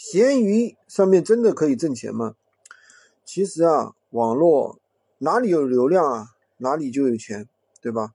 [0.00, 2.36] 闲鱼上面真的可以挣钱吗？
[3.24, 4.78] 其实啊，网络
[5.18, 6.28] 哪里有流量啊，
[6.58, 7.48] 哪里就有钱，
[7.82, 8.14] 对吧？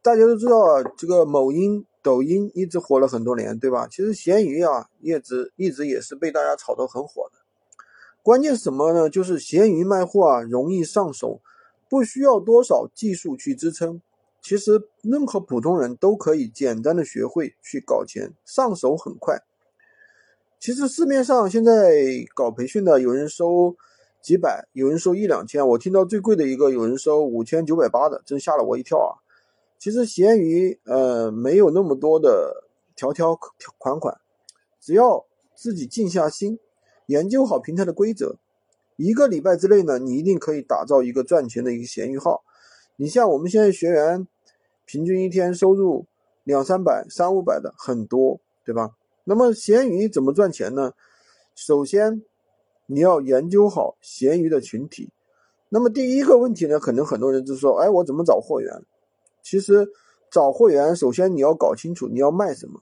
[0.00, 3.86] 大家都知道啊，这个某音、抖音一直火了很多年，对吧？
[3.86, 7.38] 其实闲鱼啊，一直一直也是被大家炒得很火的。
[8.22, 9.10] 关键是什么呢？
[9.10, 11.42] 就是闲鱼卖货啊，容易上手，
[11.90, 14.00] 不需要多少技术去支撑。
[14.40, 19.42] 其实任何普通人都可以简单的学会去搞钱，上手很快。
[20.66, 21.94] 其实市面上现在
[22.34, 23.76] 搞培训的，有人收
[24.20, 25.64] 几百，有人收一两千。
[25.64, 29.14] 我听到最贵的一个，有人收五千九百八的，真吓了我一跳啊！
[29.78, 32.64] 其实闲鱼呃没有那么多的
[32.96, 33.38] 条条
[33.78, 34.18] 款款，
[34.80, 35.24] 只要
[35.54, 36.58] 自己静下心，
[37.06, 38.34] 研究好平台的规则，
[38.96, 42.42] 一个礼拜之内呢，你一定可以打造一个赚钱的一个闲鱼号。
[42.96, 44.26] 你像我们现在学员，
[44.84, 46.06] 平均一天收入
[46.42, 48.96] 两三百、三五百的很多，对吧？
[49.28, 50.92] 那么闲鱼怎么赚钱呢？
[51.56, 52.22] 首先，
[52.86, 55.10] 你要研究好闲鱼的群体。
[55.68, 58.72] 那么第一个问题呢，可能很多人就说：“哎，我怎么找货源？”
[59.42, 59.88] 其实
[60.30, 62.80] 找货源，首先你要搞清楚你要卖什么，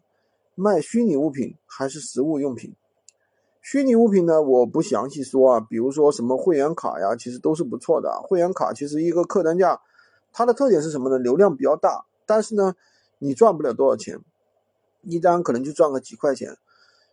[0.54, 2.74] 卖虚拟物品还是实物用品。
[3.62, 8.20] 虚拟物品呢，我不详细说啊，比如说什么会员卡呀，其实都是不错的。
[8.22, 9.80] 会员卡其实一个客单价，
[10.30, 11.18] 它的特点是什么呢？
[11.18, 12.74] 流量比较大，但是呢，
[13.18, 14.20] 你赚不了多少钱。
[15.06, 16.56] 一单可能就赚个几块钱，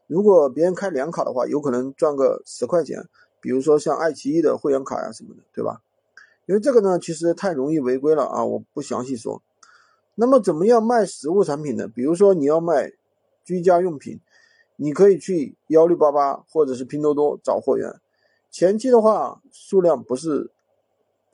[0.08, 3.08] 如果别人开两卡的话，有可能赚个十块钱。
[3.40, 5.82] 比如说像爱奇艺的会员卡呀什么的，对吧？
[6.46, 9.42] 因为这个呢，其实太容易违规了啊，我不详细说。
[10.14, 11.88] 那么怎么样卖实物产品呢？
[11.88, 12.92] 比如说你要卖
[13.44, 14.20] 居家用品，
[14.76, 18.00] 你可以去幺六八八或者是拼多多找货源。
[18.52, 20.52] 前期的话，数量不是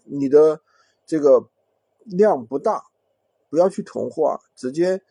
[0.06, 0.62] 你的
[1.06, 1.50] 这个
[2.06, 2.84] 量不大，
[3.50, 5.02] 不要去囤货，直接。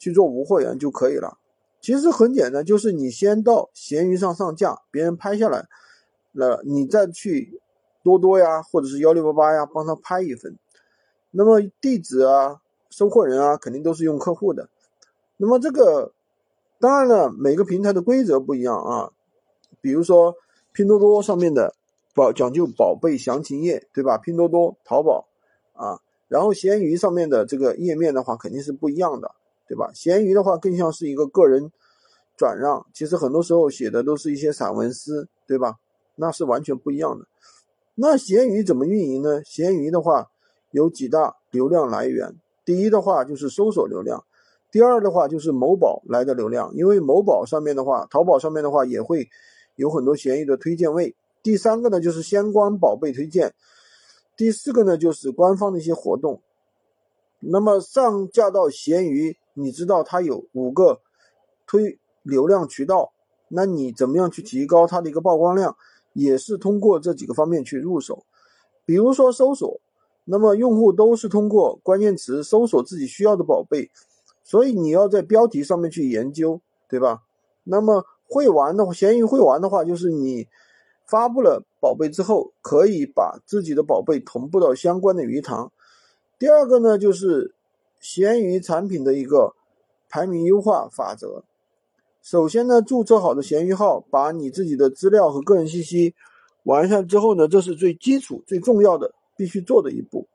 [0.00, 1.38] 去做无货源就可以了，
[1.80, 5.68] 其实很简单，就是你先到闲鱼上上架，别人拍下来
[6.32, 7.60] 了，你再去
[8.02, 10.56] 多多呀，或者是幺六八八呀，帮他拍一份。
[11.30, 14.70] 那么地址啊，收货人啊，肯定都是用客户的。
[15.36, 16.12] 那么这个
[16.80, 19.12] 当然了，每个平台的规则不一样啊。
[19.82, 20.34] 比如说
[20.72, 21.74] 拼多多上面的
[22.14, 24.16] 宝讲究宝贝详情页，对吧？
[24.16, 25.28] 拼多多、淘宝
[25.74, 29.30] 啊，然后闲鱼上面的这个页面的话，肯定是不一样的。
[29.70, 29.88] 对吧？
[29.94, 31.70] 闲鱼的话更像是一个个人
[32.36, 35.76] 转让，其实很多时候写的都是一些散文诗，对吧？
[36.16, 37.24] 那是完全不一样的。
[37.94, 39.44] 那闲鱼怎么运营呢？
[39.44, 40.32] 闲鱼的话
[40.72, 44.24] 有几大流量来源，第一的话就是搜索流量，
[44.72, 49.28] 第二的话就是某宝来的流量，因为某宝上面的话，淘宝上面的话也会
[49.76, 51.14] 有很多闲鱼的推荐位。
[51.44, 53.54] 第三个呢就是相关宝贝推荐，
[54.36, 56.42] 第四个呢就是官方的一些活动。
[57.38, 59.36] 那么上架到闲鱼。
[59.54, 61.00] 你知道它有五个
[61.66, 63.12] 推流量渠道，
[63.48, 65.76] 那你怎么样去提高它的一个曝光量？
[66.12, 68.24] 也是通过这几个方面去入手。
[68.84, 69.80] 比如说搜索，
[70.24, 73.90] 那么用户都是通过关键词搜索自己需要的宝贝，
[74.42, 77.22] 所以你要在标题上面去研究，对吧？
[77.64, 80.48] 那么会玩的话，闲鱼会玩的话，就是你
[81.06, 85.72] 发布了宝贝之后，可以把自己的宝贝同步到相关的鱼塘。
[86.38, 87.54] 第二个呢，就是。
[88.00, 89.54] 闲鱼产品的一个
[90.08, 91.44] 排名优化法则，
[92.22, 96.14] 首先呢，注册好的闲鱼号，把你自己的资料和个人信息
[96.64, 100.26] 完善之后呢，这是最基础、最重要的必须做的一步。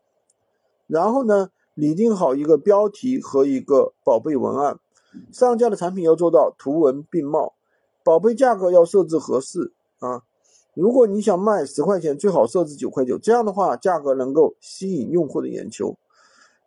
[0.88, 4.80] 然后呢，拟定好一个标题和一个宝贝文案，
[5.32, 7.56] 上架的产品要做到图文并茂，
[8.04, 10.22] 宝贝价格要设置合适啊。
[10.76, 15.98] 如果你想卖十块钱，最好设置九块九，这样的话价格能够吸引用户的眼球。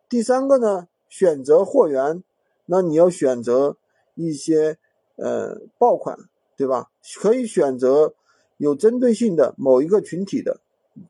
[0.09, 2.23] 第三个呢，选择货源，
[2.65, 3.75] 那你要选择
[4.15, 4.77] 一些
[5.17, 6.17] 呃爆款，
[6.55, 6.89] 对吧？
[7.19, 8.13] 可以选择
[8.57, 10.61] 有针对性的某一个群体的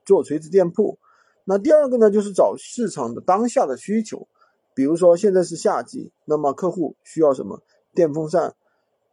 [0.05, 0.97] 做垂直店铺。
[1.43, 4.27] 那第二个呢，就是找市场的当下的需求，
[4.73, 7.61] 比如说现在是夏季，那么客户需要什么
[7.93, 8.55] 电风扇，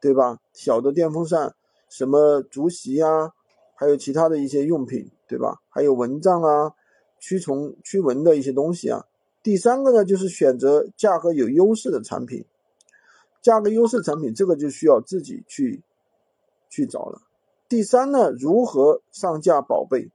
[0.01, 0.39] 对吧？
[0.53, 1.55] 小的电风扇，
[1.89, 3.33] 什么竹席啊，
[3.75, 5.63] 还有其他的一些用品，对吧？
[5.71, 6.75] 还有蚊帐啊，
[7.19, 9.07] 驱虫驱蚊的一些东西啊。
[9.47, 12.45] 第三个呢，就是选择价格有优势的产品，
[13.41, 15.85] 价格优势产品，这个就需要自己去
[16.69, 17.23] 去找了。
[17.69, 20.11] 第三呢，如何上架宝贝？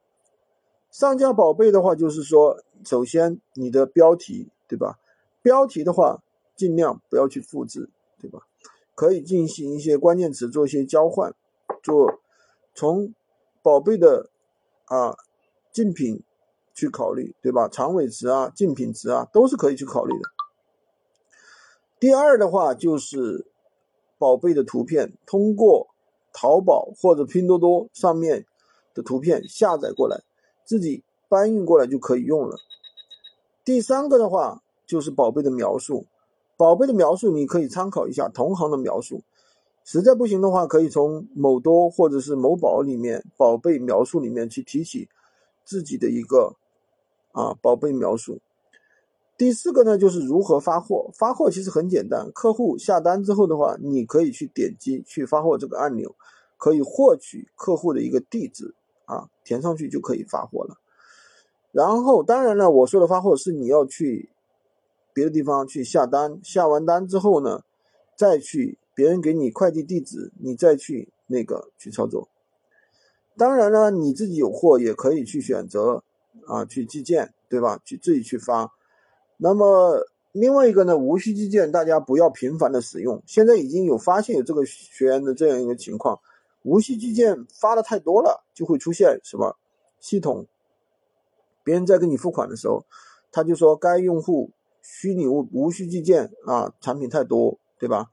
[0.90, 5.00] 上架宝贝的话，就是说，首先你的标题，对吧？
[5.42, 6.22] 标题的话，
[6.58, 7.90] 尽量不要去复制，
[8.20, 8.46] 对吧？
[8.96, 11.34] 可以进行一些关键词做一些交换，
[11.82, 12.20] 做
[12.76, 13.16] 从
[13.62, 14.30] 宝贝的
[14.88, 15.16] 啊
[15.72, 16.22] 竞品。
[16.74, 17.68] 去考虑，对吧？
[17.68, 20.30] 长尾值啊，竞品值啊，都是可以去考虑的。
[22.00, 23.46] 第二的话就是
[24.18, 25.88] 宝贝的图片，通过
[26.34, 28.46] 淘宝或者拼多多上面
[28.94, 30.22] 的图片下载过来，
[30.66, 32.58] 自己搬运过来就可以用了。
[33.64, 36.08] 第三个的话就是宝贝的描述，
[36.58, 39.22] 宝贝的描述你可以参考一下同行的描述，
[39.86, 45.08] 实在不行的话，可以从某多或者是某宝里面宝贝描述里面去提取
[45.64, 46.56] 自己的一个
[47.32, 48.40] 啊宝贝描述。
[49.38, 51.10] 第四个呢，就是如何发货。
[51.16, 56.16] 发货其实很简单，客户下单之后的话，你可以去点击去发货这个按钮，
[56.58, 58.76] 可以获取客户的一个地址
[59.06, 60.78] 啊，填上去就可以发货了。
[61.72, 64.30] 然后，当然了，我说的发货是你要去
[65.14, 67.64] 别的地方去下单，下完单之后呢，
[68.16, 72.28] 再去别人给你快递地址，你再去那个去操作。
[73.36, 76.04] 当然了，你自己有货也可以去选择
[76.52, 77.80] 啊，去寄件，对吧？
[77.86, 78.70] 去自己去发。
[79.38, 83.24] 那么另外一个呢，无需寄件，大家不要频繁的使用。
[83.26, 86.20] 现在已经有发现有这个学员的这样一个情况，
[86.64, 89.58] 无需寄件发的太多了，就会出现什么
[90.00, 90.46] 系统，
[91.64, 92.86] 别人在给你付款的时候，
[93.32, 94.52] 他就说该用户
[94.82, 98.12] 虚拟物无需寄件啊，产品太多，对吧？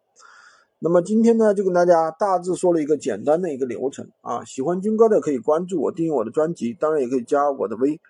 [0.78, 4.44] 那么今天呢，就跟大家大致说了一个简单的一个流程啊。
[4.44, 8.00] 喜欢军哥的可以关注我，订阅我的专辑，当然也可以加我的微。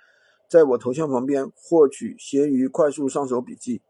[0.49, 3.83] 在我头像旁边获取闲鱼快速上手笔记。